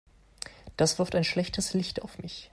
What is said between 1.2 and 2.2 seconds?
schlechtes Licht auf